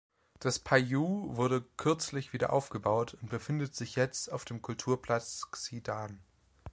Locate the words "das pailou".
0.39-1.35